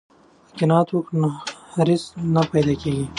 که 0.55 0.55
قناعت 0.65 0.89
وکړو 0.91 1.17
نو 1.23 1.29
حرص 1.73 2.03
نه 2.33 2.41
پیدا 2.51 2.73
کیږي. 2.81 3.05